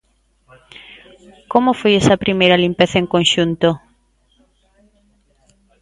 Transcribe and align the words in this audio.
Como 1.51 1.71
foi 1.79 1.93
esa 2.01 2.21
primeira 2.23 2.61
limpeza 2.63 2.97
en 2.99 3.07
conxunto? 3.13 3.69